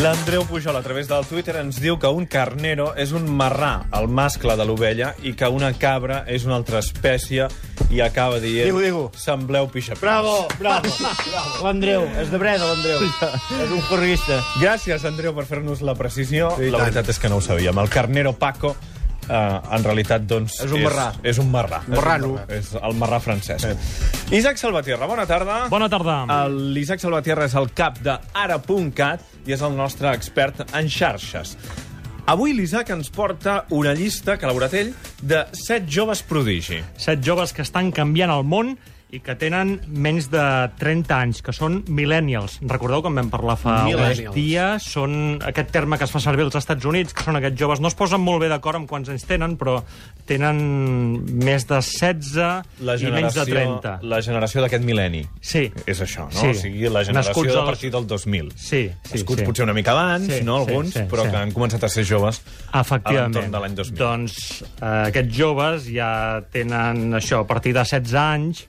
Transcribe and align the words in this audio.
L'Andreu 0.00 0.46
Pujol, 0.48 0.76
a 0.76 0.80
través 0.80 1.08
del 1.10 1.26
Twitter, 1.28 1.58
ens 1.60 1.76
diu 1.76 1.98
que 2.00 2.08
un 2.08 2.24
carnero 2.24 2.86
és 2.96 3.10
un 3.12 3.26
marrà, 3.36 3.82
el 3.98 4.06
mascle 4.08 4.54
de 4.56 4.64
l'ovella, 4.64 5.10
i 5.20 5.34
que 5.36 5.50
una 5.52 5.74
cabra 5.76 6.22
és 6.24 6.46
una 6.48 6.56
altra 6.56 6.80
espècie, 6.80 7.50
i 7.92 8.00
acaba 8.00 8.38
dient... 8.40 8.70
Digo, 8.70 8.80
digo. 8.80 9.02
Sembleu 9.20 9.68
pixapins. 9.68 10.00
Bravo, 10.00 10.46
bravo. 10.56 10.88
bravo. 11.28 11.66
L'Andreu, 11.66 12.06
és 12.16 12.32
de 12.32 12.40
Breda, 12.40 12.70
l'Andreu. 12.70 13.04
és 13.60 13.74
un 13.76 13.84
corrista. 13.90 14.40
Gràcies, 14.62 15.04
Andreu, 15.04 15.34
per 15.36 15.44
fer-nos 15.50 15.84
la 15.84 15.92
precisió. 15.98 16.54
I 16.56 16.72
la 16.72 16.80
tant. 16.80 16.86
veritat 16.88 17.12
és 17.12 17.20
que 17.20 17.28
no 17.28 17.42
ho 17.42 17.44
sabíem. 17.44 17.84
El 17.84 17.92
carnero 17.92 18.32
Paco, 18.40 18.72
eh, 19.30 19.74
en 19.76 19.86
realitat, 19.86 20.24
doncs... 20.28 20.58
És 20.64 20.74
un 20.74 20.84
marrà. 20.84 21.06
És, 21.22 21.38
un 21.42 21.50
marrà. 21.52 21.82
Un 21.86 21.96
marrano. 21.96 22.32
És, 22.50 22.72
el 22.76 22.96
marrà 23.00 23.20
francès. 23.22 23.66
Isaac 24.34 24.60
Salvatierra, 24.60 25.08
bona 25.10 25.26
tarda. 25.30 25.62
Bona 25.72 25.88
tarda. 25.92 26.22
L'Isaac 26.50 27.02
Salvatierra 27.02 27.46
és 27.50 27.56
el 27.58 27.70
cap 27.76 28.00
de 28.04 28.16
Ara.cat 28.34 29.24
i 29.46 29.56
és 29.56 29.62
el 29.66 29.76
nostre 29.78 30.12
expert 30.14 30.64
en 30.74 30.90
xarxes. 30.90 31.56
Avui 32.30 32.52
l'Isaac 32.54 32.92
ens 32.94 33.10
porta 33.10 33.64
una 33.74 33.94
llista 33.96 34.36
que 34.36 34.46
ha 34.46 34.50
elaborat 34.50 34.74
ell 34.78 34.92
de 35.22 35.42
set 35.56 35.88
joves 35.90 36.22
prodigi. 36.22 36.78
Set 37.00 37.24
joves 37.26 37.54
que 37.56 37.64
estan 37.66 37.90
canviant 37.94 38.30
el 38.30 38.44
món 38.46 38.76
i 39.12 39.18
que 39.20 39.34
tenen 39.34 39.80
menys 39.90 40.28
de 40.30 40.42
30 40.78 41.16
anys, 41.16 41.40
que 41.42 41.50
són 41.52 41.80
millennials. 41.90 42.58
Recordeu 42.62 43.02
que 43.02 43.10
en 43.10 43.16
vam 43.18 43.30
parlar 43.32 43.56
fa 43.58 43.80
uns 43.90 44.20
dies? 44.36 44.84
Són 44.86 45.40
aquest 45.42 45.72
terme 45.74 45.98
que 45.98 46.06
es 46.06 46.12
fa 46.14 46.20
servir 46.22 46.44
als 46.46 46.54
Estats 46.60 46.84
Units, 46.86 47.12
que 47.16 47.24
són 47.26 47.34
aquests 47.40 47.58
joves. 47.58 47.80
No 47.82 47.88
es 47.90 47.96
posen 47.98 48.22
molt 48.22 48.40
bé 48.44 48.48
d'acord 48.52 48.78
amb 48.78 48.86
quants 48.90 49.10
anys 49.10 49.24
tenen, 49.26 49.56
però 49.58 49.80
tenen 50.30 50.60
més 51.42 51.66
de 51.66 51.80
16 51.82 52.36
La 52.86 52.94
i 53.00 53.10
menys 53.10 53.34
de 53.34 53.44
30. 53.48 53.96
La 54.06 54.20
generació 54.22 54.62
d'aquest 54.62 54.84
mil·lenni. 54.86 55.24
Sí. 55.42 55.64
És 55.90 56.02
això, 56.04 56.28
no? 56.30 56.38
Sí. 56.38 56.52
O 56.52 56.54
sigui, 56.60 56.86
la 56.88 57.02
generació 57.06 57.32
Nascuts 57.34 57.56
als- 57.56 57.70
partir 57.72 57.90
del 57.90 58.06
2000. 58.06 58.52
Sí, 58.54 58.84
sí, 59.04 59.14
Nascuts 59.16 59.40
sí. 59.40 59.46
potser 59.46 59.64
una 59.66 59.74
mica 59.74 59.92
abans, 59.96 60.26
Sí, 60.30 60.42
no? 60.44 60.60
sí, 60.64 60.70
Alguns, 60.70 60.94
sí, 60.94 61.00
però 61.10 61.24
sí. 61.24 61.30
que 61.30 61.36
han 61.36 61.52
començat 61.52 61.82
a 61.84 61.88
ser 61.88 62.04
joves 62.06 62.42
Efectivament. 62.72 63.18
a 63.18 63.22
l'entorn 63.26 63.50
de 63.50 63.60
l'any 63.60 63.74
2000. 63.74 63.98
Doncs 63.98 64.62
eh, 64.62 64.86
aquests 65.10 65.34
joves 65.36 65.90
ja 65.90 66.12
tenen 66.52 67.10
això, 67.18 67.42
a 67.42 67.46
partir 67.50 67.74
de 67.74 67.80
16 67.82 68.14
anys, 68.14 68.66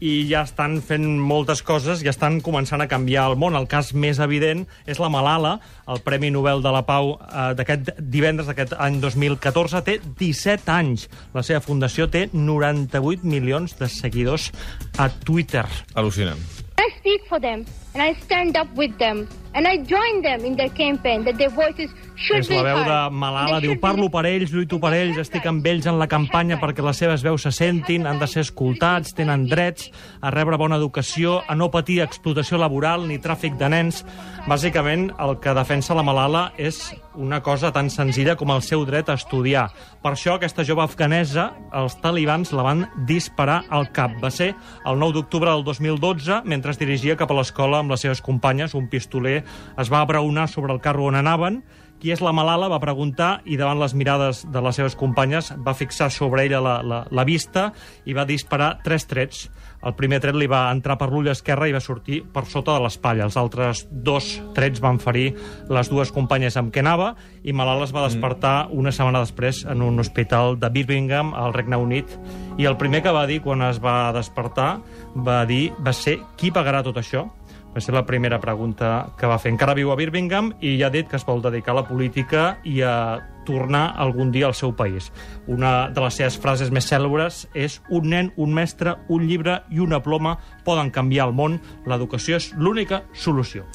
i 0.00 0.24
ja 0.30 0.42
estan 0.48 0.78
fent 0.84 1.04
moltes 1.20 1.60
coses, 1.66 2.00
ja 2.04 2.12
estan 2.14 2.40
començant 2.44 2.80
a 2.80 2.88
canviar 2.90 3.28
el 3.30 3.36
món. 3.40 3.56
El 3.56 3.68
cas 3.70 3.92
més 3.92 4.20
evident 4.22 4.64
és 4.88 5.00
la 5.02 5.10
Malala, 5.12 5.58
el 5.90 6.00
Premi 6.04 6.32
Nobel 6.32 6.64
de 6.64 6.72
la 6.72 6.82
Pau 6.88 7.14
eh, 7.18 7.50
d'aquest 7.58 7.92
divendres 8.00 8.48
d'aquest 8.48 8.74
any 8.80 9.00
2014. 9.02 9.84
Té 9.86 9.98
17 10.00 10.72
anys. 10.72 11.06
La 11.36 11.44
seva 11.46 11.60
fundació 11.64 12.08
té 12.10 12.28
98 12.32 13.28
milions 13.28 13.76
de 13.78 13.90
seguidors 13.92 14.50
a 14.98 15.10
Twitter. 15.12 15.66
Al·lucinant. 15.94 16.69
I 16.80 16.88
speak 16.98 17.26
for 17.28 17.40
them 17.40 17.66
and 17.94 18.02
I 18.02 18.14
stand 18.24 18.56
up 18.56 18.68
with 18.76 18.96
them 18.98 19.28
and 19.54 19.66
I 19.66 19.78
join 19.78 20.22
them 20.22 20.44
in 20.44 20.56
their 20.56 20.70
campaign 20.70 21.24
that 21.24 21.36
their 21.36 21.50
voices 21.50 21.90
should 22.14 22.44
És 22.44 22.50
la 22.52 22.62
veu 22.62 22.80
de 22.86 22.98
Malala, 23.16 23.58
diu, 23.60 23.74
parlo 23.82 24.08
per 24.12 24.22
ells, 24.28 24.52
lluito 24.52 24.78
per 24.80 24.92
ells, 24.94 25.18
estic 25.20 25.46
amb 25.48 25.66
ells 25.66 25.88
en 25.90 25.98
la 25.98 26.06
campanya 26.10 26.60
perquè 26.60 26.84
les 26.86 27.00
seves 27.02 27.24
veus 27.26 27.44
se 27.46 27.52
sentin, 27.54 28.06
han 28.06 28.20
de 28.20 28.28
ser 28.30 28.44
escoltats, 28.46 29.14
tenen 29.16 29.46
drets 29.50 29.90
a 30.20 30.32
rebre 30.32 30.58
bona 30.60 30.78
educació, 30.80 31.40
a 31.48 31.56
no 31.58 31.70
patir 31.74 32.00
explotació 32.04 32.60
laboral 32.60 33.08
ni 33.08 33.18
tràfic 33.18 33.58
de 33.60 33.70
nens. 33.72 34.04
Bàsicament, 34.48 35.10
el 35.18 35.38
que 35.42 35.56
defensa 35.56 35.96
la 35.98 36.06
Malala 36.06 36.50
és 36.58 36.84
una 37.14 37.40
cosa 37.42 37.72
tan 37.72 37.90
senzilla 37.90 38.36
com 38.38 38.52
el 38.54 38.62
seu 38.62 38.84
dret 38.86 39.08
a 39.10 39.16
estudiar. 39.18 39.68
Per 40.02 40.12
això, 40.12 40.36
aquesta 40.36 40.64
jove 40.66 40.84
afganesa, 40.84 41.50
els 41.76 41.96
talibans 42.02 42.52
la 42.56 42.64
van 42.66 42.86
disparar 43.08 43.62
al 43.68 43.90
cap. 43.96 44.14
Va 44.22 44.30
ser 44.30 44.52
el 44.86 44.98
9 45.00 45.18
d'octubre 45.18 45.50
del 45.50 45.64
2012, 45.66 46.42
mentre 46.44 46.74
es 46.74 46.80
dirigia 46.80 47.18
cap 47.18 47.30
a 47.30 47.38
l'escola 47.38 47.80
amb 47.80 47.92
les 47.92 48.06
seves 48.06 48.22
companyes, 48.22 48.74
un 48.74 48.88
pistoler 48.88 49.40
es 49.78 49.92
va 49.92 50.00
abraonar 50.00 50.48
sobre 50.48 50.72
el 50.72 50.80
carro 50.80 51.08
on 51.10 51.18
anaven, 51.18 51.62
qui 52.00 52.10
és 52.14 52.22
la 52.24 52.32
Malala, 52.32 52.70
va 52.72 52.80
preguntar 52.80 53.42
i 53.44 53.58
davant 53.60 53.78
les 53.80 53.92
mirades 53.94 54.42
de 54.48 54.60
les 54.64 54.78
seves 54.80 54.96
companyes 54.96 55.52
va 55.60 55.76
fixar 55.76 56.08
sobre 56.10 56.46
ella 56.46 56.62
la, 56.64 56.76
la, 56.82 57.00
la 57.12 57.24
vista 57.28 57.70
i 58.08 58.16
va 58.16 58.24
disparar 58.24 58.78
tres 58.84 59.04
trets. 59.10 59.48
El 59.84 59.94
primer 59.96 60.18
tret 60.20 60.36
li 60.36 60.48
va 60.48 60.66
entrar 60.72 60.98
per 61.00 61.08
l'ull 61.12 61.30
esquerre 61.32 61.70
i 61.70 61.74
va 61.76 61.80
sortir 61.80 62.20
per 62.32 62.44
sota 62.48 62.74
de 62.76 62.84
l'espatlla. 62.84 63.24
Els 63.28 63.36
altres 63.40 63.86
dos 63.90 64.28
trets 64.56 64.80
van 64.80 65.00
ferir 65.00 65.30
les 65.72 65.92
dues 65.92 66.12
companyes 66.12 66.56
amb 66.60 66.72
què 66.72 66.82
anava 66.84 67.14
i 67.44 67.54
Malala 67.56 67.88
es 67.88 67.94
va 67.96 68.04
despertar 68.04 68.68
una 68.76 68.92
setmana 68.92 69.24
després 69.24 69.64
en 69.68 69.84
un 69.84 70.00
hospital 70.00 70.58
de 70.60 70.72
Birmingham, 70.72 71.34
al 71.36 71.56
Regne 71.56 71.80
Unit. 71.80 72.16
I 72.60 72.68
el 72.68 72.76
primer 72.80 73.04
que 73.04 73.12
va 73.16 73.26
dir 73.28 73.40
quan 73.44 73.64
es 73.68 73.80
va 73.80 74.12
despertar 74.16 74.70
va 75.16 75.42
dir 75.48 75.70
va 75.80 75.96
ser 75.96 76.18
qui 76.36 76.52
pagarà 76.52 76.84
tot 76.84 77.00
això? 77.00 77.28
Va 77.74 77.80
ser 77.80 77.94
la 77.94 78.02
primera 78.06 78.40
pregunta 78.42 79.12
que 79.18 79.28
va 79.30 79.38
fer. 79.38 79.52
Encara 79.52 79.76
viu 79.78 79.92
a 79.92 79.96
Birmingham 79.98 80.50
i 80.60 80.74
ja 80.80 80.88
ha 80.88 80.94
dit 80.94 81.06
que 81.08 81.18
es 81.20 81.26
vol 81.26 81.42
dedicar 81.42 81.70
a 81.74 81.80
la 81.80 81.86
política 81.86 82.56
i 82.66 82.80
a 82.82 83.20
tornar 83.46 83.94
algun 83.96 84.32
dia 84.34 84.48
al 84.48 84.56
seu 84.58 84.74
país. 84.76 85.12
Una 85.46 85.88
de 85.90 86.02
les 86.02 86.18
seves 86.18 86.38
frases 86.38 86.72
més 86.74 86.88
cèlebres 86.90 87.44
és 87.54 87.80
un 87.88 88.10
nen, 88.10 88.32
un 88.36 88.52
mestre, 88.54 88.96
un 89.08 89.26
llibre 89.26 89.60
i 89.70 89.78
una 89.78 90.02
ploma 90.02 90.36
poden 90.66 90.90
canviar 90.90 91.28
el 91.30 91.34
món. 91.34 91.60
L'educació 91.86 92.42
és 92.42 92.50
l'única 92.58 93.04
solució. 93.14 93.66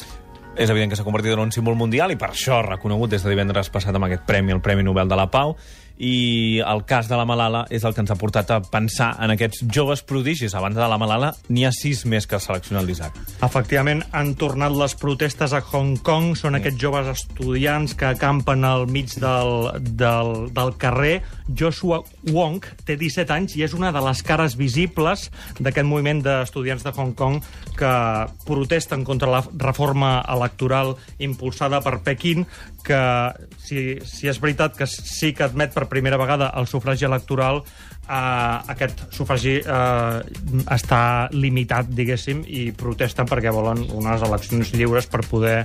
És 0.55 0.69
evident 0.71 0.91
que 0.91 0.95
s'ha 0.95 1.03
convertit 1.03 1.33
en 1.35 1.43
un 1.43 1.51
símbol 1.51 1.75
mundial 1.75 2.13
i 2.13 2.19
per 2.19 2.29
això 2.31 2.61
reconegut 2.63 3.11
des 3.11 3.23
de 3.23 3.31
divendres 3.31 3.71
passat 3.71 3.95
amb 3.95 4.07
aquest 4.07 4.23
premi, 4.27 4.53
el 4.55 4.63
Premi 4.63 4.85
Nobel 4.87 5.11
de 5.11 5.17
la 5.19 5.27
Pau, 5.31 5.57
i 5.97 6.61
el 6.65 6.83
cas 6.85 7.07
de 7.07 7.15
la 7.17 7.25
Malala 7.27 7.65
és 7.73 7.85
el 7.87 7.93
que 7.95 8.03
ens 8.03 8.11
ha 8.11 8.17
portat 8.19 8.51
a 8.51 8.59
pensar 8.61 9.13
en 9.23 9.31
aquests 9.33 9.63
joves 9.71 10.03
prodigis. 10.03 10.55
Abans 10.55 10.75
de 10.75 10.87
la 10.89 10.99
Malala 10.99 11.31
n'hi 11.49 11.65
ha 11.65 11.71
sis 11.75 12.03
més 12.09 12.27
que 12.27 12.39
selecciona 12.39 12.81
el 12.81 12.89
l'Isaac. 12.89 13.15
Efectivament, 13.45 14.03
han 14.11 14.33
tornat 14.39 14.75
les 14.75 14.95
protestes 14.99 15.55
a 15.55 15.61
Hong 15.71 15.95
Kong. 16.05 16.33
Són 16.39 16.59
aquests 16.59 16.81
joves 16.81 17.09
estudiants 17.13 17.95
que 17.95 18.09
acampen 18.11 18.65
al 18.67 18.87
mig 18.91 19.15
del, 19.21 19.71
del, 19.95 20.33
del 20.55 20.75
carrer. 20.81 21.15
Joshua 21.47 22.01
Wong 22.33 22.65
té 22.85 22.97
17 22.99 23.31
anys 23.33 23.55
i 23.55 23.63
és 23.65 23.75
una 23.77 23.91
de 23.95 24.01
les 24.03 24.23
cares 24.25 24.57
visibles 24.57 25.29
d'aquest 25.59 25.87
moviment 25.87 26.23
d'estudiants 26.25 26.83
de 26.83 26.93
Hong 26.95 27.13
Kong 27.15 27.41
que 27.77 27.93
protesten 28.47 29.05
contra 29.05 29.29
la 29.31 29.43
reforma 29.61 30.17
electoral 30.31 30.95
impulsada 31.19 31.81
per 31.85 31.99
Pequín, 32.05 32.45
que 32.85 33.01
si, 33.65 33.97
si 34.05 34.29
és 34.29 34.37
veritat 34.41 34.77
que 34.77 34.85
sí 34.87 35.33
que 35.33 35.47
admet 35.47 35.73
per 35.73 35.87
primera 35.89 36.19
vegada 36.21 36.51
el 36.59 36.67
sufragi 36.69 37.07
electoral, 37.07 37.63
eh, 38.05 38.71
aquest 38.73 39.01
sufragi 39.15 39.55
eh, 39.57 40.19
està 40.75 41.01
limitat, 41.33 41.89
diguéssim, 41.89 42.43
i 42.45 42.67
protesten 42.77 43.25
perquè 43.29 43.49
volen 43.53 43.81
unes 43.97 44.21
eleccions 44.27 44.69
lliures 44.77 45.09
per 45.09 45.23
poder 45.25 45.57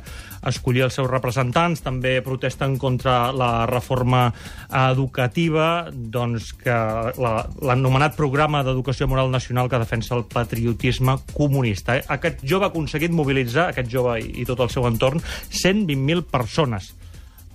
escollir 0.49 0.87
els 0.87 0.97
seus 0.97 1.11
representants. 1.13 1.83
També 1.85 2.17
protesten 2.25 2.79
contra 2.81 3.29
la 3.37 3.67
reforma 3.69 4.31
educativa, 4.73 5.91
doncs 5.93 6.55
que 6.57 6.77
la- 7.21 7.45
l'anomenat 7.61 8.17
programa 8.17 8.63
d'educació 8.65 9.07
moral 9.09 9.31
nacional 9.31 9.69
que 9.69 9.79
defensa 9.79 10.15
el 10.17 10.25
patriotisme 10.25 11.19
comunista. 11.35 11.99
Eh? 11.99 12.05
Aquest 12.09 12.41
jove 12.45 12.65
ha 12.65 12.73
aconseguit 12.73 13.13
mobilitzar, 13.13 13.69
aquest 13.71 13.93
jove 13.93 14.17
i, 14.21 14.41
i 14.41 14.49
tot 14.49 14.61
el 14.65 14.71
seu 14.73 14.87
entorn, 14.89 15.21
120.000 15.51 16.25
persones 16.31 16.95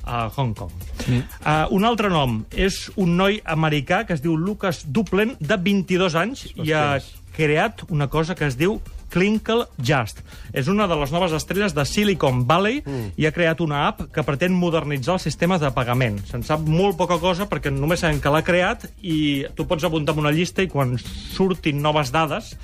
a 0.05 0.29
Hong 0.29 0.55
Kong. 0.55 0.71
Mm. 1.07 1.21
Uh, 1.41 1.65
un 1.75 1.85
altre 1.85 2.09
nom 2.13 2.39
és 2.53 2.85
un 2.95 3.17
noi 3.19 3.41
americà 3.43 4.05
que 4.05 4.15
es 4.15 4.23
diu 4.23 4.37
Lucas 4.37 4.85
Duplen, 4.87 5.35
de 5.39 5.57
22 5.57 6.17
anys, 6.21 6.47
i 6.55 6.71
ha 6.73 6.99
creat 7.35 7.83
una 7.91 8.07
cosa 8.07 8.35
que 8.37 8.47
es 8.47 8.55
diu 8.57 8.79
Clinkle 9.15 9.67
Just. 9.79 10.21
És 10.51 10.67
una 10.71 10.87
de 10.91 10.95
les 10.99 11.11
noves 11.13 11.33
estrelles 11.35 11.75
de 11.75 11.85
Silicon 11.87 12.43
Valley 12.47 12.81
mm. 12.83 13.13
i 13.19 13.27
ha 13.27 13.33
creat 13.35 13.61
una 13.63 13.85
app 13.87 14.05
que 14.11 14.23
pretén 14.27 14.55
modernitzar 14.55 15.15
el 15.15 15.23
sistema 15.23 15.59
de 15.61 15.71
pagament. 15.75 16.19
Se'n 16.27 16.43
sap 16.43 16.65
molt 16.67 16.97
poca 16.99 17.19
cosa 17.21 17.47
perquè 17.51 17.71
només 17.71 18.03
sabem 18.03 18.19
que 18.23 18.33
l'ha 18.33 18.43
creat 18.45 18.89
i 19.01 19.45
tu 19.55 19.67
pots 19.69 19.87
apuntar 19.87 20.15
en 20.15 20.25
una 20.25 20.33
llista 20.35 20.65
i 20.65 20.71
quan 20.71 20.97
surtin 20.99 21.79
noves 21.83 22.11
dades 22.15 22.55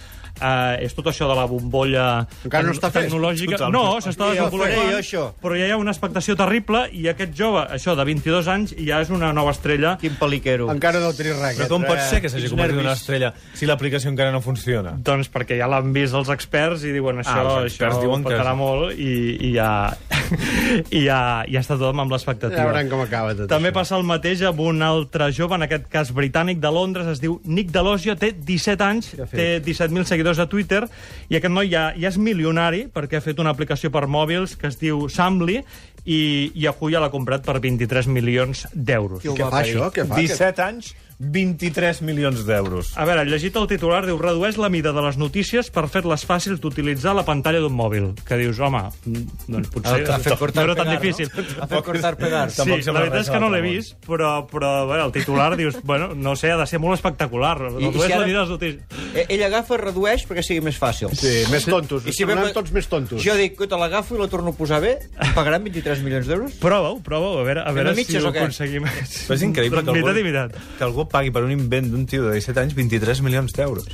Uh, 0.42 0.74
és 0.82 0.94
tot 0.98 1.06
això 1.06 1.28
de 1.30 1.36
la 1.38 1.44
bombolla 1.46 2.26
Encara 2.44 2.64
no 2.66 2.72
està 2.74 2.90
fet. 2.90 3.04
tecnològica. 3.06 3.60
Totalment. 3.60 3.76
No, 3.78 3.98
s'està 4.02 4.32
Ja 4.34 4.48
ho 4.48 4.50
faré, 4.50 4.72
desenvolupant, 4.74 4.92
jo, 4.92 4.98
això. 4.98 5.24
però 5.44 5.58
ja 5.60 5.68
hi 5.68 5.72
ha 5.72 5.78
una 5.78 5.92
expectació 5.92 6.36
terrible 6.36 6.88
i 6.98 7.08
aquest 7.12 7.36
jove, 7.38 7.62
això, 7.70 7.94
de 7.96 8.04
22 8.10 8.48
anys, 8.48 8.74
ja 8.78 9.02
és 9.02 9.10
una 9.14 9.32
nova 9.34 9.52
estrella. 9.52 9.98
Quin 10.02 10.16
peliquero. 10.18 10.72
Encara 10.74 11.00
no 11.00 11.14
teniu 11.14 11.36
res. 11.40 11.60
Però 11.60 11.68
com 11.70 11.86
pot 11.86 12.00
ser 12.10 12.22
que 12.24 12.30
s'hagi 12.34 12.50
convertit 12.50 12.74
en 12.74 12.80
una 12.82 12.90
nervis. 12.90 13.02
estrella 13.02 13.34
si 13.54 13.66
l'aplicació 13.70 14.10
encara 14.10 14.32
no 14.32 14.42
funciona? 14.42 14.96
Doncs 14.98 15.30
perquè 15.32 15.58
ja 15.60 15.68
l'han 15.68 15.94
vist 15.94 16.14
els 16.18 16.30
experts 16.34 16.84
i 16.84 16.92
diuen 16.92 17.22
això, 17.22 17.38
Ah, 17.38 17.60
els 17.62 17.72
experts 17.74 17.96
això 17.98 18.02
diuen 18.02 18.24
que 18.24 18.30
petarà 18.34 18.52
és- 18.52 18.58
molt 18.58 18.98
i, 18.98 19.38
i 19.50 19.54
ja, 19.54 19.94
i 20.92 21.04
ja, 21.06 21.20
ja 21.48 21.60
està 21.62 21.76
tothom 21.78 22.00
amb 22.04 22.12
l'expectativa. 22.14 22.58
Ja 22.64 22.68
veurem 22.70 22.90
com 22.90 23.02
acaba 23.04 23.36
tot 23.36 23.50
També 23.52 23.70
això. 23.70 23.78
passa 23.82 23.98
el 23.98 24.04
mateix 24.08 24.42
amb 24.48 24.60
un 24.60 24.82
altre 24.82 25.32
jove, 25.32 25.56
en 25.56 25.64
aquest 25.68 25.88
cas 25.92 26.12
britànic, 26.16 26.60
de 26.64 26.72
Londres, 26.72 27.08
es 27.08 27.22
diu 27.22 27.40
Nick 27.46 27.72
Delosio, 27.72 28.16
té 28.16 28.32
17 28.34 28.82
anys, 28.84 29.12
té 29.32 29.62
17.000 29.64 30.06
seguidors 30.06 30.31
a 30.39 30.48
Twitter, 30.48 30.86
i 31.30 31.39
aquest 31.39 31.54
noi 31.54 31.72
ja, 31.74 31.89
ja 31.98 32.12
és 32.12 32.19
milionari 32.22 32.86
perquè 32.94 33.19
ha 33.19 33.25
fet 33.25 33.39
una 33.44 33.51
aplicació 33.51 33.92
per 33.92 34.06
mòbils 34.07 34.56
que 34.60 34.69
es 34.72 34.80
diu 34.80 35.07
Samly 35.10 35.60
i 36.06 36.51
Yahoo 36.57 36.89
ja 36.89 37.01
l'ha 37.04 37.12
comprat 37.13 37.45
per 37.45 37.60
23 37.62 38.07
milions 38.10 38.66
d'euros. 38.74 39.25
Què 39.25 39.50
fa, 39.50 39.62
això? 39.62 39.92
Què 39.94 40.07
fa? 40.07 40.18
17 40.18 40.63
anys, 40.66 40.94
23 41.22 42.02
milions 42.02 42.42
d'euros. 42.48 42.92
A 42.98 43.06
veure, 43.06 43.24
llegit 43.30 43.56
el 43.60 43.68
titular, 43.70 44.02
diu 44.08 44.18
redueix 44.18 44.58
la 44.58 44.70
mida 44.74 44.90
de 44.96 45.02
les 45.06 45.20
notícies 45.22 45.70
per 45.74 45.84
fer-les 45.92 46.24
fàcils 46.26 46.60
d'utilitzar 46.64 47.14
la 47.14 47.24
pantalla 47.28 47.62
d'un 47.62 47.76
mòbil. 47.78 48.08
Que 48.26 48.40
dius, 48.42 48.58
home, 48.60 48.82
mm, 49.06 49.46
doncs 49.54 49.70
potser 49.70 50.02
Ha 50.10 50.18
fet 50.20 50.38
cortar 50.40 50.66
no 50.66 50.72
era 50.74 50.76
tan 50.82 50.88
pegar, 50.88 50.96
no? 50.96 51.00
difícil. 51.00 51.30
Ha 51.62 51.68
fet 51.68 51.84
cortar 51.86 52.18
pegar. 52.18 52.50
Sí, 52.50 52.58
Tampoc 52.58 52.86
la 52.90 53.00
veritat 53.06 53.22
és 53.22 53.30
que 53.30 53.40
no 53.40 53.50
l'he 53.54 53.62
vist, 53.62 53.96
però, 54.08 54.32
però 54.50 54.88
bueno, 54.88 55.06
el 55.06 55.12
titular 55.12 55.56
dius, 55.56 55.78
bueno, 55.84 56.16
no 56.16 56.36
sé, 56.36 56.52
ha 56.52 56.58
de 56.58 56.66
ser 56.68 56.80
molt 56.80 56.96
espectacular. 56.98 57.58
I- 57.62 57.84
i 57.86 57.86
Redueix 57.92 58.06
si 58.08 58.12
ara- 58.14 58.20
la 58.22 58.28
mida 58.28 58.40
de 58.40 58.46
les 58.46 58.50
notícies. 58.50 58.82
Eh, 59.14 59.26
Ell 59.30 59.44
agafa, 59.44 59.78
redueix 59.78 60.26
perquè 60.28 60.42
sigui 60.44 60.62
més 60.62 60.80
fàcil. 60.80 61.14
Sí, 61.14 61.44
més 61.52 61.66
tontos. 61.66 62.06
I 62.08 62.14
si 62.14 62.24
ve- 62.26 62.52
tots 62.54 62.72
més 62.72 62.88
tontos. 62.88 63.22
Jo 63.24 63.36
dic, 63.36 63.58
te 63.62 63.78
l'agafo 63.78 64.16
i 64.16 64.20
la 64.20 64.28
torno 64.28 64.50
a 64.50 64.54
posar 64.54 64.82
bé, 64.82 64.98
em 65.22 65.34
pagaran 65.36 65.64
23 65.64 66.02
milions 66.02 66.26
d'euros? 66.28 66.54
Prova-ho, 66.60 67.00
prova-ho, 67.02 67.40
a 67.40 67.44
veure, 67.44 67.62
a 67.62 67.72
veure 67.72 67.94
si 68.04 68.18
ho 68.18 68.28
aconseguim. 68.28 68.84
Però 68.84 69.34
és 69.36 69.42
increïble 69.44 69.84
que 69.84 69.90
algú, 69.92 70.10
i 70.10 70.78
que 70.78 70.84
algú 70.84 71.08
pagui 71.12 71.31
per 71.34 71.44
un 71.46 71.52
invent 71.54 71.92
d'un 71.92 72.06
tio 72.10 72.25
de 72.25 72.36
17 72.38 72.63
anys 72.63 72.75
23 72.78 73.22
milions 73.25 73.54
d'euros. 73.56 73.88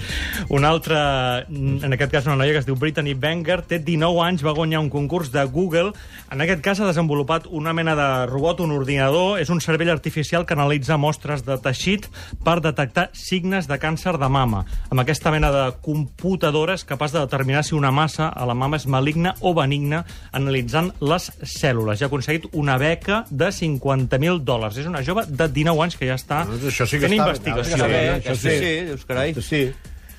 Una 0.54 0.69
altra, 0.69 1.46
en 1.50 1.94
aquest 1.94 2.14
cas 2.14 2.28
una 2.30 2.38
noia 2.40 2.54
que 2.56 2.62
es 2.62 2.68
diu 2.68 2.78
Brittany 2.80 3.16
Wenger, 3.18 3.62
té 3.68 3.81
19 3.84 4.24
anys, 4.24 4.46
va 4.46 4.56
guanyar 4.58 4.81
un 4.84 4.92
concurs 4.94 5.31
de 5.34 5.44
Google. 5.50 5.94
En 6.31 6.44
aquest 6.44 6.64
cas 6.66 6.81
ha 6.81 6.90
desenvolupat 6.90 7.48
una 7.50 7.74
mena 7.74 7.96
de 7.98 8.10
robot, 8.30 8.62
un 8.64 8.75
ordinador. 8.75 9.40
És 9.42 9.52
un 9.54 9.62
cervell 9.64 9.92
artificial 9.94 10.46
que 10.46 10.56
analitza 10.56 10.98
mostres 11.02 11.44
de 11.48 11.58
teixit 11.62 12.08
per 12.46 12.60
detectar 12.62 13.10
signes 13.18 13.68
de 13.68 13.80
càncer 13.81 14.18
de 14.19 14.30
mama. 14.30 14.64
Amb 14.92 15.04
aquesta 15.04 15.31
mena 15.34 15.52
de 15.54 15.66
computadora 15.81 16.78
és 16.78 16.86
capaç 16.88 17.16
de 17.16 17.24
determinar 17.24 17.64
si 17.66 17.75
una 17.75 17.92
massa 17.92 18.30
a 18.30 18.46
la 18.48 18.56
mama 18.58 18.78
és 18.78 18.88
maligna 18.88 19.34
o 19.42 19.54
benigna 19.58 20.04
analitzant 20.31 20.92
les 21.02 21.30
cèl·lules. 21.42 22.00
Ja 22.00 22.08
ha 22.08 22.12
aconseguit 22.12 22.48
una 22.54 22.78
beca 22.78 23.24
de 23.30 23.50
50.000 23.54 24.44
dòlars. 24.46 24.78
És 24.78 24.90
una 24.90 25.04
jove 25.04 25.25
de 25.28 25.50
19 25.52 25.84
anys 25.84 25.98
que 25.98 26.10
ja 26.10 26.18
està 26.18 26.44
Doncs 26.48 26.68
això 26.72 26.88
sí 26.90 27.00
que 27.02 27.06
fent 27.07 27.18
investigació. 27.19 27.88
Eh, 27.88 28.21
sí, 28.27 28.36
sí. 28.36 28.57
sí, 28.59 28.74
dius, 28.92 29.06
carai. 29.09 29.33
Sí. 29.42 29.62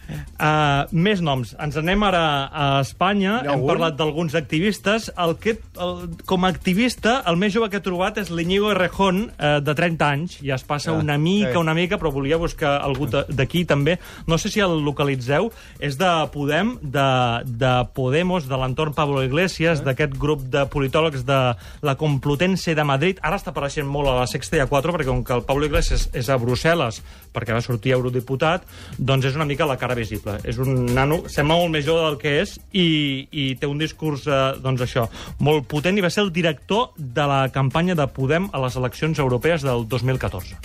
Uh, 0.08 0.86
més 0.94 1.20
noms. 1.24 1.50
Ens 1.60 1.76
anem 1.76 2.02
ara 2.06 2.22
a 2.48 2.66
Espanya. 2.80 3.40
Hem 3.44 3.64
parlat 3.66 3.96
d'alguns 3.98 4.36
activistes. 4.38 5.08
El 5.18 5.34
que, 5.42 5.56
el, 5.82 6.04
com 6.28 6.46
a 6.46 6.50
activista, 6.52 7.18
el 7.28 7.36
més 7.40 7.52
jove 7.54 7.68
que 7.72 7.80
he 7.80 7.84
trobat 7.84 8.20
és 8.22 8.30
l'Iñigo 8.32 8.70
Errejón, 8.72 9.24
uh, 9.34 9.58
de 9.64 9.74
30 9.76 10.06
anys. 10.08 10.38
Ja 10.44 10.56
es 10.56 10.64
passa 10.64 10.92
Ah, 10.94 10.98
una 11.02 11.18
mica, 11.18 11.52
sí. 11.52 11.58
una 11.60 11.74
mica, 11.74 11.98
però 11.98 12.12
volia 12.14 12.38
buscar 12.40 12.78
algú 12.80 13.08
d'aquí 13.10 13.64
també. 13.68 13.98
No 14.26 14.38
sé 14.38 14.48
si 14.48 14.62
el 14.64 14.78
localitzeu. 14.86 15.50
És 15.78 15.98
de 16.00 16.08
Podem, 16.32 16.76
de, 16.82 17.08
de 17.44 17.72
Podemos, 17.94 18.46
de 18.48 18.56
l'entorn 18.56 18.94
Pablo 18.96 19.24
Iglesias, 19.26 19.82
d'aquest 19.84 20.16
grup 20.18 20.46
de 20.48 20.64
politòlegs 20.70 21.26
de 21.28 21.40
la 21.82 21.96
Complutense 22.00 22.74
de 22.74 22.84
Madrid. 22.86 23.20
Ara 23.22 23.36
està 23.36 23.52
apareixent 23.52 23.88
molt 23.88 24.08
a 24.08 24.16
la 24.22 24.26
Sexta 24.30 24.56
i 24.56 24.62
a 24.64 24.68
4, 24.70 24.94
perquè 24.94 25.10
com 25.10 25.24
que 25.26 25.34
el 25.36 25.44
Pablo 25.44 25.66
Iglesias 25.68 26.08
és 26.16 26.30
a 26.30 26.38
Brussel·les, 26.40 27.02
perquè 27.34 27.52
va 27.52 27.60
sortir 27.64 27.92
eurodiputat, 27.98 28.64
doncs 28.98 29.28
és 29.28 29.36
una 29.36 29.44
mica 29.48 29.66
la 29.68 29.76
cara 29.76 29.97
visible. 29.98 30.38
És 30.48 30.58
un 30.62 30.86
nano, 30.94 31.22
sembla 31.28 31.58
molt 31.58 31.74
més 31.74 31.86
jove 31.86 32.06
del 32.06 32.18
que 32.22 32.38
és 32.44 32.56
i, 32.72 33.28
i 33.30 33.50
té 33.60 33.68
un 33.68 33.82
discurs, 33.82 34.26
eh, 34.30 34.40
doncs 34.62 34.86
això, 34.86 35.08
molt 35.44 35.68
potent 35.70 35.98
i 35.98 36.04
va 36.04 36.12
ser 36.14 36.24
el 36.26 36.32
director 36.32 36.90
de 36.96 37.28
la 37.28 37.44
campanya 37.54 37.98
de 37.98 38.08
Podem 38.08 38.48
a 38.52 38.64
les 38.64 38.76
eleccions 38.80 39.18
europees 39.18 39.66
del 39.66 39.88
2014. 39.88 40.58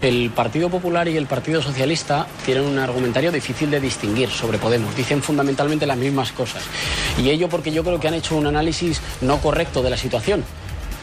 El 0.00 0.30
Partido 0.30 0.70
Popular 0.70 1.08
y 1.08 1.16
el 1.16 1.26
Partido 1.26 1.60
Socialista 1.60 2.28
tienen 2.46 2.64
un 2.64 2.78
argumentario 2.78 3.32
difícil 3.32 3.68
de 3.68 3.80
distinguir 3.80 4.28
sobre 4.28 4.58
Podemos. 4.58 4.94
Dicen 4.94 5.24
fundamentalmente 5.24 5.86
las 5.86 5.96
mismas 5.96 6.30
cosas. 6.30 6.62
Y 7.20 7.30
ello 7.30 7.48
porque 7.48 7.72
yo 7.72 7.82
creo 7.82 7.98
que 7.98 8.06
han 8.06 8.14
hecho 8.14 8.36
un 8.36 8.46
análisis 8.46 9.02
no 9.20 9.38
correcto 9.40 9.82
de 9.82 9.90
la 9.90 9.96
situación. 9.96 10.44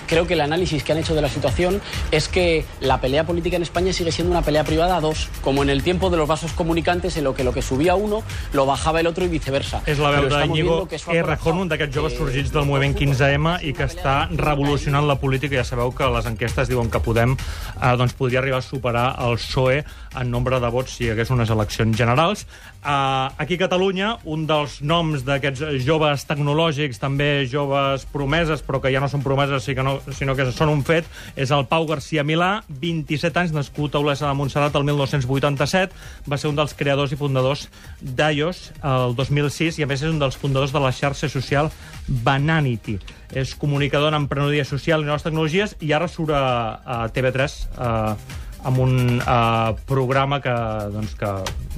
Creo 0.07 0.27
que 0.27 0.33
el 0.33 0.41
análisis 0.41 0.83
que 0.83 0.91
han 0.91 0.97
hecho 0.99 1.15
de 1.15 1.21
la 1.21 1.29
situación 1.29 1.81
es 2.11 2.27
que 2.27 2.65
la 2.79 3.01
pelea 3.01 3.25
política 3.25 3.55
en 3.55 3.63
España 3.63 3.93
sigue 3.93 4.11
siendo 4.11 4.31
una 4.31 4.41
pelea 4.41 4.63
privada 4.63 4.97
a 4.97 5.01
dos, 5.01 5.29
como 5.41 5.63
en 5.63 5.69
el 5.69 5.83
tiempo 5.83 6.09
de 6.09 6.17
los 6.17 6.27
vasos 6.27 6.51
comunicantes, 6.53 7.17
en 7.17 7.23
lo 7.23 7.33
que 7.33 7.43
lo 7.43 7.53
que 7.53 7.61
subía 7.61 7.95
uno 7.95 8.23
lo 8.53 8.65
bajaba 8.65 8.99
el 8.99 9.07
otro 9.07 9.25
y 9.25 9.27
viceversa. 9.27 9.81
És 9.85 9.99
la 10.01 10.11
veu 10.13 10.27
d'Iñigo 10.29 10.87
Errejón, 11.13 11.61
un 11.65 11.71
d'aquests 11.71 11.95
joves 11.95 12.15
sorgits 12.17 12.51
del 12.53 12.67
moviment 12.67 12.95
15M 12.97 13.57
i 13.67 13.73
que 13.75 13.87
està 13.87 14.15
revolucionant 14.31 15.07
la 15.07 15.17
política. 15.21 15.57
Ja 15.59 15.67
sabeu 15.67 15.93
que 15.95 16.07
les 16.11 16.29
enquestes 16.29 16.69
diuen 16.71 16.89
que 16.91 17.01
Podem 17.05 17.35
eh, 17.35 17.93
doncs 17.99 18.15
podria 18.17 18.41
arribar 18.41 18.61
a 18.63 18.65
superar 18.65 19.07
el 19.25 19.37
PSOE 19.37 19.83
en 20.15 20.31
nombre 20.31 20.59
de 20.59 20.71
vots 20.73 20.97
si 20.97 21.05
hi 21.05 21.11
hagués 21.13 21.31
unes 21.33 21.51
eleccions 21.53 21.97
generals. 21.97 22.45
Eh, 22.85 23.27
aquí 23.37 23.59
a 23.59 23.63
Catalunya, 23.65 24.15
un 24.25 24.45
dels 24.49 24.79
noms 24.81 25.25
d'aquests 25.27 25.83
joves 25.85 26.25
tecnològics, 26.29 27.01
també 27.01 27.47
joves 27.51 28.07
promeses, 28.13 28.63
però 28.65 28.81
que 28.81 28.93
ja 28.93 29.03
no 29.03 29.09
són 29.11 29.23
promeses, 29.25 29.63
sí 29.65 29.75
que 29.75 29.85
no, 29.85 29.94
sinó 30.15 30.35
que 30.37 30.47
són 30.55 30.71
un 30.71 30.83
fet, 30.87 31.07
és 31.35 31.51
el 31.55 31.65
Pau 31.69 31.87
García 31.89 32.25
Milà, 32.27 32.63
27 32.81 33.41
anys, 33.41 33.55
nascut 33.55 33.95
a 33.95 34.01
Olesa 34.03 34.27
de 34.27 34.37
Montserrat 34.37 34.75
el 34.75 34.87
1987, 34.87 35.95
va 36.29 36.39
ser 36.41 36.51
un 36.51 36.59
dels 36.59 36.75
creadors 36.77 37.13
i 37.15 37.19
fundadors 37.19 37.67
d'IOS 38.01 38.63
el 38.83 39.15
2006 39.17 39.79
i 39.79 39.85
a 39.85 39.89
més 39.89 40.03
és 40.03 40.11
un 40.11 40.21
dels 40.21 40.37
fundadors 40.39 40.73
de 40.75 40.81
la 40.83 40.93
xarxa 40.95 41.29
social 41.31 41.71
Bananity. 42.07 42.99
És 43.35 43.55
comunicador 43.57 44.13
en 44.13 44.21
emprenedoria 44.23 44.65
social 44.65 45.03
i 45.03 45.09
noves 45.09 45.25
tecnologies 45.25 45.75
i 45.81 45.91
ara 45.95 46.07
surt 46.11 46.33
a, 46.35 46.45
a 46.85 46.97
TV3 47.13 47.55
eh, 47.75 48.43
amb 48.65 48.81
un 48.81 48.95
eh, 49.19 49.71
programa 49.87 50.41
que, 50.43 50.53
doncs, 50.93 51.15
que 51.19 51.31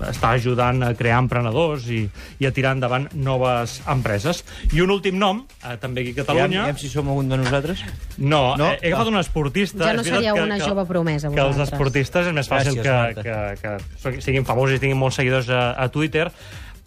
està 0.08 0.34
ajudant 0.38 0.84
a 0.88 0.94
crear 0.98 1.20
emprenedors 1.24 1.88
i, 1.92 2.06
i 2.40 2.48
a 2.48 2.54
tirar 2.56 2.76
endavant 2.78 3.10
noves 3.14 3.82
empreses. 3.90 4.44
I 4.72 4.84
un 4.86 4.94
últim 4.96 5.18
nom, 5.20 5.44
eh, 5.64 5.76
també 5.82 6.06
aquí 6.06 6.16
a 6.16 6.22
Catalunya... 6.22 6.64
Aviam 6.68 6.80
si 6.80 6.92
som 6.92 7.10
algun 7.12 7.32
de 7.34 7.42
nosaltres. 7.44 7.84
No, 8.18 8.56
No? 8.58 8.72
He, 8.72 8.88
he 8.88 8.92
agafat 8.92 9.12
un 9.12 9.20
esportista. 9.20 9.84
Ja 9.84 9.96
no 9.98 10.06
seríeu 10.06 10.40
una 10.44 10.60
jove 10.62 10.86
promesa, 10.90 11.32
Que 11.34 11.44
els 11.44 11.60
esportistes 11.68 12.30
és 12.30 12.36
més 12.36 12.50
fàcil 12.50 12.80
Gràcies, 12.80 13.20
que, 13.22 13.34
Marta. 13.34 13.82
que, 14.02 14.14
que 14.14 14.22
siguin 14.24 14.48
famosos 14.48 14.78
i 14.78 14.84
tinguin 14.84 15.00
molts 15.00 15.20
seguidors 15.20 15.50
a, 15.52 15.72
a 15.78 15.90
Twitter, 15.94 16.30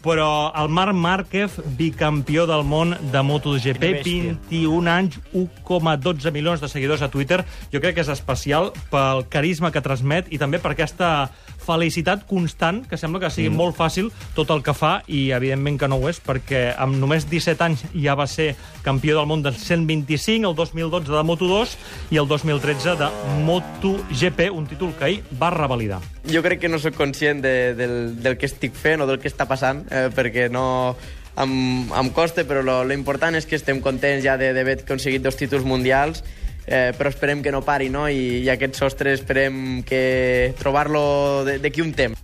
però 0.01 0.51
el 0.57 0.69
Marc 0.73 0.97
Márquez, 0.97 1.59
bicampió 1.77 2.47
del 2.49 2.63
món 2.67 2.95
de 3.13 3.21
MotoGP, 3.21 3.81
Quina 3.81 4.01
bèstia. 4.01 4.35
21 4.49 4.91
anys, 4.91 5.19
1,12 5.33 6.33
milions 6.33 6.61
de 6.61 6.69
seguidors 6.71 7.05
a 7.05 7.11
Twitter, 7.13 7.43
jo 7.73 7.81
crec 7.83 7.95
que 7.97 8.05
és 8.05 8.11
especial 8.11 8.71
pel 8.91 9.25
carisma 9.29 9.71
que 9.71 9.83
transmet 9.85 10.31
i 10.33 10.41
també 10.41 10.59
per 10.61 10.73
aquesta 10.73 11.29
felicitat 11.61 12.25
constant, 12.27 12.81
que 12.89 12.97
sembla 12.97 13.21
que 13.21 13.29
sigui 13.33 13.49
mm. 13.51 13.57
molt 13.59 13.77
fàcil 13.77 14.09
tot 14.35 14.49
el 14.53 14.63
que 14.65 14.73
fa, 14.73 15.03
i 15.07 15.29
evidentment 15.35 15.77
que 15.79 15.89
no 15.91 15.99
ho 16.01 16.09
és, 16.09 16.19
perquè 16.23 16.71
amb 16.77 16.97
només 16.99 17.27
17 17.29 17.63
anys 17.67 17.85
ja 17.93 18.15
va 18.17 18.27
ser 18.27 18.55
campió 18.85 19.17
del 19.17 19.29
món 19.29 19.43
del 19.45 19.55
125, 19.55 20.49
el 20.49 20.55
2012 20.57 21.11
de 21.13 21.23
Moto2 21.29 21.75
i 22.11 22.19
el 22.21 22.27
2013 22.27 22.95
de 22.99 23.09
MotoGP, 23.45 24.49
un 24.51 24.67
títol 24.67 24.93
que 24.97 25.05
ahir 25.05 25.23
va 25.41 25.49
revalidar. 25.53 26.01
jo 26.31 26.41
crec 26.43 26.59
que 26.61 26.69
no 26.69 26.77
sóc 26.79 26.95
conscient 26.95 27.41
de, 27.41 27.73
del, 27.75 28.21
del 28.21 28.37
que 28.37 28.45
estic 28.45 28.75
fent 28.77 29.01
o 29.01 29.07
del 29.09 29.19
que 29.19 29.29
està 29.31 29.47
passant, 29.49 29.85
eh, 29.89 30.09
perquè 30.13 30.49
no... 30.51 30.95
Em, 31.41 31.87
em 31.95 32.09
costa, 32.11 32.43
però 32.43 32.59
lo, 32.61 32.81
lo 32.83 32.93
important 32.93 33.37
és 33.39 33.45
que 33.47 33.55
estem 33.55 33.79
contents 33.81 34.19
ja 34.25 34.33
de- 34.37 34.51
d'haver 34.53 34.81
aconseguit 34.81 35.23
dos 35.23 35.37
títols 35.39 35.63
mundials, 35.63 36.25
eh, 36.67 36.91
però 36.97 37.09
esperem 37.09 37.41
que 37.43 37.51
no 37.51 37.63
pari, 37.65 37.89
no? 37.89 38.07
I, 38.09 38.41
i 38.45 38.49
aquest 38.51 38.79
sostre 38.79 39.13
esperem 39.17 39.81
que 39.87 40.53
trobar-lo 40.59 41.45
d'aquí 41.45 41.83
un 41.83 41.93
temps. 41.97 42.17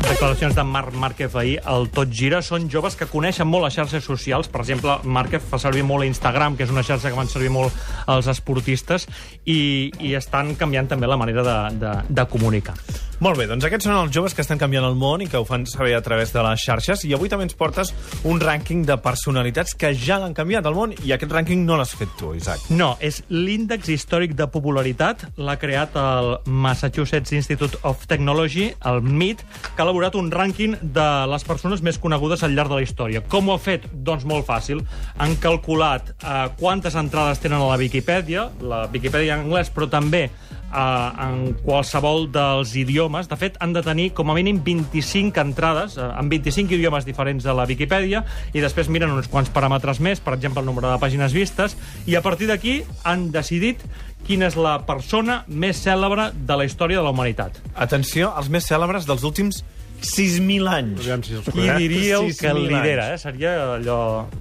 Declaracions 0.00 0.54
de 0.56 0.62
Marc 0.64 0.94
Márquez 0.94 1.34
ahir 1.36 1.58
al 1.68 1.88
Tot 1.92 2.10
Gira 2.10 2.40
són 2.42 2.70
joves 2.72 2.96
que 2.96 3.08
coneixen 3.10 3.46
molt 3.48 3.66
les 3.66 3.76
xarxes 3.76 4.06
socials. 4.06 4.48
Per 4.48 4.62
exemple, 4.62 4.96
Márquez 5.04 5.44
fa 5.44 5.60
servir 5.60 5.84
molt 5.86 6.08
Instagram, 6.08 6.56
que 6.56 6.64
és 6.66 6.72
una 6.72 6.84
xarxa 6.86 7.12
que 7.12 7.18
van 7.18 7.30
servir 7.30 7.52
molt 7.52 7.76
els 8.10 8.30
esportistes, 8.32 9.06
i, 9.44 9.90
i 10.00 10.16
estan 10.18 10.56
canviant 10.58 10.88
també 10.90 11.10
la 11.10 11.20
manera 11.20 11.44
de, 11.46 11.60
de, 11.84 11.94
de 12.08 12.26
comunicar. 12.32 12.78
Molt 13.20 13.36
bé, 13.36 13.44
doncs 13.44 13.66
aquests 13.68 13.84
són 13.84 13.98
els 13.98 14.14
joves 14.16 14.32
que 14.32 14.40
estan 14.40 14.56
canviant 14.56 14.86
el 14.88 14.94
món 14.96 15.20
i 15.20 15.26
que 15.28 15.36
ho 15.36 15.44
fan 15.44 15.66
saber 15.68 15.90
a 15.92 16.00
través 16.00 16.30
de 16.32 16.40
les 16.40 16.62
xarxes. 16.64 17.02
I 17.04 17.10
avui 17.12 17.28
també 17.28 17.44
ens 17.44 17.52
portes 17.52 17.90
un 18.24 18.38
rànquing 18.40 18.86
de 18.88 18.94
personalitats 19.04 19.74
que 19.76 19.90
ja 19.92 20.16
l'han 20.22 20.32
canviat 20.32 20.64
el 20.70 20.76
món 20.78 20.94
i 21.04 21.12
aquest 21.12 21.34
rànquing 21.36 21.66
no 21.68 21.76
l'has 21.76 21.92
fet 22.00 22.14
tu, 22.16 22.30
Isaac. 22.38 22.62
No, 22.72 22.94
és 22.96 23.18
l'índex 23.28 23.90
històric 23.92 24.32
de 24.38 24.46
popularitat. 24.48 25.26
L'ha 25.36 25.58
creat 25.60 25.98
el 26.00 26.30
Massachusetts 26.48 27.36
Institute 27.36 27.76
of 27.84 28.06
Technology, 28.08 28.70
el 28.88 29.02
MIT, 29.04 29.44
que 29.68 29.76
ha 29.76 29.84
elaborat 29.84 30.16
un 30.16 30.32
rànquing 30.32 30.78
de 30.80 31.08
les 31.28 31.44
persones 31.44 31.84
més 31.84 32.00
conegudes 32.00 32.40
al 32.40 32.56
llarg 32.56 32.72
de 32.72 32.80
la 32.80 32.86
història. 32.88 33.20
Com 33.28 33.52
ho 33.52 33.58
ha 33.58 33.60
fet? 33.60 33.84
Doncs 33.92 34.24
molt 34.24 34.48
fàcil. 34.48 34.80
Han 35.20 35.36
calculat 35.44 36.14
eh, 36.16 36.46
quantes 36.56 36.96
entrades 36.96 37.44
tenen 37.44 37.60
a 37.60 37.68
la 37.68 37.76
Viquipèdia, 37.84 38.48
la 38.64 38.86
Viquipèdia 38.88 39.36
en 39.36 39.44
anglès, 39.44 39.68
però 39.68 39.92
també 39.92 40.30
eh, 40.72 41.26
en 41.26 41.54
qualsevol 41.64 42.28
dels 42.32 42.74
idiomes. 42.78 43.28
De 43.28 43.38
fet, 43.40 43.56
han 43.60 43.74
de 43.76 43.82
tenir 43.86 44.10
com 44.16 44.30
a 44.30 44.36
mínim 44.36 44.60
25 44.64 45.40
entrades, 45.40 45.96
eh, 45.98 46.06
en 46.06 46.28
25 46.28 46.74
idiomes 46.74 47.06
diferents 47.06 47.44
de 47.44 47.54
la 47.54 47.66
Viquipèdia, 47.66 48.24
i 48.52 48.60
després 48.60 48.88
miren 48.88 49.12
uns 49.16 49.28
quants 49.28 49.50
paràmetres 49.52 50.00
més, 50.00 50.20
per 50.20 50.34
exemple, 50.34 50.60
el 50.60 50.66
nombre 50.66 50.88
de 50.88 51.00
pàgines 51.02 51.34
vistes, 51.36 51.76
i 52.06 52.16
a 52.16 52.22
partir 52.22 52.48
d'aquí 52.50 52.82
han 53.04 53.30
decidit 53.30 53.82
quina 54.26 54.46
és 54.50 54.56
la 54.56 54.78
persona 54.86 55.44
més 55.48 55.80
cèlebre 55.80 56.30
de 56.34 56.56
la 56.56 56.66
història 56.68 57.00
de 57.00 57.04
la 57.04 57.14
humanitat. 57.14 57.56
Atenció, 57.74 58.34
els 58.36 58.50
més 58.52 58.66
cèlebres 58.68 59.08
dels 59.08 59.24
últims 59.24 59.64
6.000 60.06 60.70
anys. 60.70 61.02
Aviam 61.04 61.22
si 61.26 61.36
els 61.38 61.50
Qui 61.50 61.66
diria 61.66 62.18
el 62.20 62.30
que 62.32 62.50
6.000 62.52 62.66
lidera, 62.70 63.06
eh? 63.14 63.18
Seria 63.20 63.54
allò... 63.76 64.00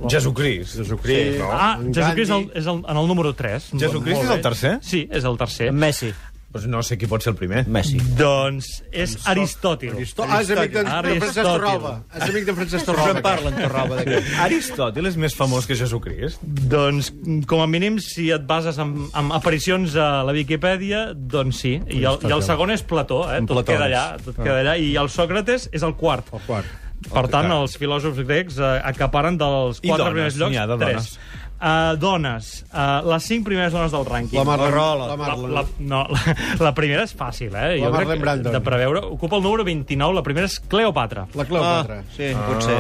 Jesucrist. 0.10 0.80
Jesucrist. 0.80 1.36
Sí, 1.36 1.42
no? 1.42 1.52
Ah, 1.52 1.76
Jesucrist 1.84 2.26
és 2.30 2.36
el, 2.38 2.48
és 2.62 2.72
el, 2.74 2.82
en 2.86 3.02
el 3.04 3.12
número 3.12 3.34
3. 3.38 3.72
Jesucrist 3.80 4.24
és 4.24 4.34
el 4.38 4.44
tercer? 4.46 4.74
Sí, 4.86 5.06
és 5.12 5.28
el 5.28 5.40
tercer. 5.42 5.72
Messi. 5.76 6.14
Pues 6.52 6.66
no 6.66 6.82
sé 6.82 6.96
qui 6.98 7.06
pot 7.06 7.22
ser 7.22 7.30
el 7.30 7.38
primer. 7.38 7.62
Messi. 7.70 8.00
Doncs 8.18 8.68
és 8.90 9.12
Aristòtil. 9.30 9.94
Ah, 9.94 10.40
és 10.42 10.50
amic 10.50 10.72
de, 10.74 10.82
de 10.82 10.90
Aristòtil. 10.96 11.20
Francesc 11.22 11.46
Torroba. 11.46 11.92
És 12.10 12.26
amic 12.26 12.48
de 12.48 12.56
Francesc 12.58 12.90
Torroba. 12.90 13.12
Sempre 13.12 13.24
parlen 13.28 13.60
Torroba. 13.60 14.00
Aristòtil 14.48 15.12
és 15.12 15.20
més 15.22 15.38
famós 15.38 15.70
que 15.70 15.78
Jesucrist. 15.78 16.42
Doncs, 16.74 17.12
com 17.46 17.62
a 17.62 17.70
mínim, 17.70 18.02
si 18.02 18.32
et 18.34 18.50
bases 18.50 18.82
en, 18.82 18.96
en 19.14 19.32
aparicions 19.38 19.94
a 19.94 20.10
la 20.26 20.34
Viquipèdia, 20.34 21.06
doncs 21.14 21.62
sí. 21.62 21.78
I 21.86 22.02
el, 22.02 22.18
i 22.26 22.34
el 22.34 22.46
segon 22.48 22.74
és 22.74 22.82
Plató, 22.82 23.28
eh? 23.30 23.44
Tot 23.46 23.60
Plató 23.60 23.70
queda 23.76 23.86
allà. 23.86 24.06
Tot 24.26 24.42
queda 24.42 24.62
allà. 24.64 24.78
I 24.82 24.96
el 24.98 25.14
Sòcrates 25.14 25.70
és 25.70 25.86
el 25.86 25.94
quart. 26.02 26.34
El 26.34 26.48
quart. 26.50 26.78
Per 27.08 27.28
tant, 27.32 27.48
els 27.54 27.78
filòsofs 27.80 28.20
grecs 28.26 28.58
eh, 28.60 28.74
acaparen 28.90 29.38
dels 29.40 29.80
quatre 29.86 30.10
primers 30.12 30.36
llocs, 30.36 30.52
n'hi 30.52 30.60
ha 30.60 30.66
de 30.68 30.76
tres. 30.82 31.14
Uh, 31.60 31.98
dones. 32.00 32.64
Uh, 32.72 33.02
les 33.12 33.26
cinc 33.28 33.44
primeres 33.44 33.74
dones 33.76 33.92
del 33.92 34.06
rànquing. 34.08 34.38
La 34.40 34.46
Marlon, 34.48 35.02
la 35.04 35.16
La, 35.20 35.36
la, 35.60 35.64
no, 35.80 36.06
la, 36.16 36.36
la 36.64 36.72
primera 36.78 37.04
és 37.04 37.12
fàcil, 37.20 37.52
eh? 37.52 37.76
La 37.84 37.92
crec 37.98 38.22
Brandon. 38.22 38.54
De 38.56 38.62
preveure. 38.64 39.02
Ocupa 39.12 39.36
el 39.36 39.44
número 39.44 39.66
29, 39.68 40.16
la 40.16 40.24
primera 40.24 40.48
és 40.48 40.56
Cleopatra. 40.72 41.28
La 41.36 41.46
Cleopatra. 41.50 42.00
Sí, 42.16 42.32
potser. 42.48 42.80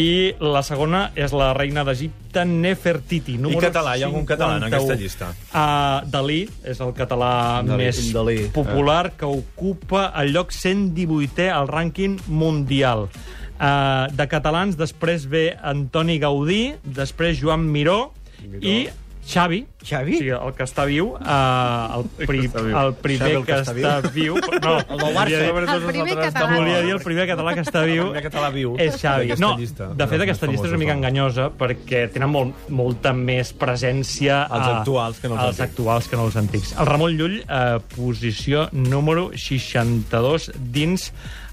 I 0.00 0.08
la 0.40 0.62
segona 0.64 1.10
és 1.16 1.32
la 1.36 1.52
reina 1.56 1.84
d'Egipte, 1.84 2.44
Nefertiti. 2.48 3.36
Número 3.40 3.68
català? 3.68 3.96
Hi 3.96 4.04
ha 4.04 4.08
algun 4.08 4.24
català 4.28 4.56
en 4.56 4.64
51. 4.64 4.76
aquesta 4.76 4.96
llista? 5.02 5.30
Uh, 5.52 6.08
Dalí 6.12 6.40
és 6.64 6.80
el 6.80 6.96
català 6.96 7.32
Dalí, 7.68 7.84
més 7.84 8.00
Dalí. 8.16 8.38
popular 8.56 9.12
que 9.16 9.28
ocupa 9.28 10.08
el 10.22 10.32
lloc 10.32 10.56
118è 10.56 11.50
al 11.52 11.68
rànquing 11.68 12.16
mundial. 12.28 13.10
Uh, 13.56 14.12
de 14.12 14.26
catalans, 14.28 14.76
després 14.76 15.24
ve 15.32 15.48
Antoni 15.64 16.18
Gaudí, 16.20 16.74
després 16.84 17.40
Joan 17.40 17.64
Miró, 17.72 18.12
i 18.60 18.86
Xavi, 19.26 19.66
Xavi? 19.82 20.12
o 20.14 20.18
sigui, 20.20 20.30
el 20.36 20.52
que 20.54 20.62
està 20.62 20.84
viu, 20.86 21.08
uh, 21.16 21.96
el, 21.96 22.04
pri, 22.20 22.44
el 22.46 22.92
primer 23.02 23.18
Xavi, 23.24 23.32
el 23.34 23.46
que, 23.46 23.48
que 23.48 23.56
està 23.64 23.72
està 23.74 24.12
viu... 24.14 24.36
No, 24.36 24.74
el 24.78 25.00
del 25.00 25.16
Barça. 25.16 25.40
El 25.74 25.86
primer 25.88 26.14
català. 26.20 26.50
Volia 26.52 26.82
dir 26.84 26.92
el 26.94 27.00
primer 27.02 27.26
català 27.32 27.54
que 27.56 27.64
està 27.66 27.82
viu 27.88 28.04
primer 28.04 28.22
català 28.28 28.50
viu 28.54 28.76
és 28.78 29.00
Xavi. 29.00 29.32
No, 29.42 29.50
de 29.58 30.08
fet, 30.12 30.22
aquesta 30.28 30.50
llista 30.50 30.68
és 30.68 30.76
una 30.76 30.82
mica 30.84 30.94
enganyosa 30.94 31.48
perquè 31.58 32.04
tenen 32.14 32.30
molt, 32.30 32.68
molta 32.70 33.14
més 33.16 33.50
presència 33.56 34.44
Els 34.46 34.68
a- 34.68 34.76
actuals 34.78 35.18
que 35.18 35.32
no 35.32 35.40
els 35.40 35.48
als 35.48 35.64
actuals 35.66 36.06
que 36.12 36.20
no 36.20 36.28
els 36.28 36.38
antics. 36.38 36.76
El 36.78 36.86
Ramon 36.86 37.18
Llull, 37.18 37.40
eh, 37.42 37.80
posició 37.96 38.68
número 38.76 39.32
62 39.34 40.52
dins 40.54 41.10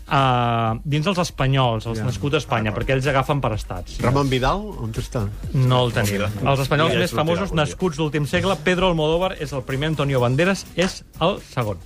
uh, 0.07 0.75
dins 0.83 1.07
els 1.07 1.19
espanyols, 1.23 1.87
els 1.89 2.03
nascuts 2.03 2.37
a 2.37 2.41
Espanya, 2.43 2.73
perquè 2.75 2.95
ells 2.97 3.07
agafen 3.11 3.41
per 3.43 3.53
estats. 3.57 3.97
Ramon 4.03 4.29
Vidal, 4.31 4.63
on 4.83 4.93
està? 4.97 5.25
No 5.53 5.83
el 5.87 5.93
tenim. 5.95 6.23
Els 6.43 6.63
espanyols 6.65 6.93
Ja 6.95 7.03
més 7.03 7.15
famosos, 7.15 7.53
nascuts 7.55 7.99
l'últim 8.01 8.25
segle, 8.29 8.55
Pedro 8.63 8.91
Almodóvar 8.91 9.35
és 9.39 9.53
el 9.53 9.63
primer, 9.67 9.93
Antonio 9.93 10.19
Banderas 10.23 10.65
és 10.75 11.03
el 11.21 11.39
segon. 11.53 11.77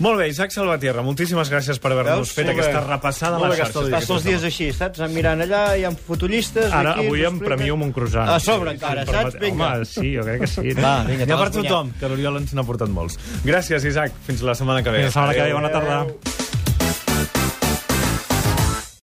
Molt 0.00 0.16
bé, 0.16 0.30
Isaac 0.32 0.48
Salvatierra, 0.48 1.02
moltíssimes 1.04 1.50
gràcies 1.52 1.76
per 1.76 1.90
haver-nos 1.92 2.30
fet 2.32 2.48
aquesta 2.48 2.80
repassada 2.86 3.36
a 3.36 3.38
Molt 3.42 3.50
les 3.52 3.58
bé 3.58 3.64
aquesta 3.66 3.82
xarxes. 3.82 3.92
Estàs 3.92 4.08
tots 4.08 4.16
els 4.16 4.24
dies 4.30 4.46
així, 4.48 4.70
saps? 4.72 5.02
Mirant 5.12 5.44
allà, 5.44 5.60
hi 5.76 5.84
ha 5.84 5.90
fotollistes... 5.92 6.72
Ara, 6.72 6.94
aquí, 6.96 7.04
avui 7.04 7.26
em 7.28 7.36
premio 7.44 7.76
amb 7.76 7.84
un 7.90 7.92
croissant. 7.92 8.32
A 8.32 8.40
sobre 8.40 8.72
encara, 8.78 9.04
Sí, 9.04 9.12
saps? 9.12 9.36
Vinga. 9.44 9.68
Home, 9.76 9.84
sí, 9.92 10.14
jo 10.16 10.24
crec 10.24 10.40
que 10.46 10.52
sí. 10.56 10.72
Va, 10.80 10.96
vinga, 11.04 11.28
te 11.28 11.36
l'has 11.36 11.42
guanyat. 11.52 11.58
tothom, 11.68 11.92
que 12.00 12.14
l'Oriol 12.14 12.40
ens 12.40 12.56
n'ha 12.56 12.64
portat 12.64 12.88
molts. 12.96 13.20
Gràcies, 13.44 13.84
Isaac. 13.92 14.16
Fins 14.24 14.40
la 14.40 14.56
setmana 14.56 14.80
que 14.80 14.88
ve. 14.96 15.04
Fins 15.04 15.12
la 15.12 15.18
setmana 15.20 15.36
que 15.36 15.50
ve, 15.50 15.58
bona 15.60 15.68
tarda. 15.76 16.39